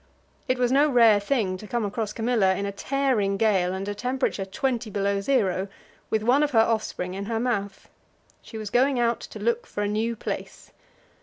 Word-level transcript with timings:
It 0.47 0.57
was 0.57 0.71
no 0.71 0.89
rare 0.89 1.19
thing 1.19 1.57
to 1.59 1.67
come 1.67 1.85
across 1.85 2.11
Camilla 2.11 2.55
in 2.55 2.65
a 2.65 2.71
tearing 2.71 3.37
gale 3.37 3.71
and 3.71 3.87
a 3.87 3.93
temperature 3.93 4.45
twenty 4.45 4.89
below 4.89 5.21
zero 5.21 5.67
with 6.09 6.23
one 6.23 6.41
of 6.41 6.49
her 6.49 6.59
offspring 6.59 7.13
in 7.13 7.25
her 7.25 7.39
mouth. 7.39 7.87
She 8.41 8.57
was 8.57 8.71
going 8.71 8.97
out 8.99 9.19
to 9.19 9.37
look 9.37 9.67
for 9.67 9.83
a 9.83 9.87
new 9.87 10.15
place. 10.15 10.71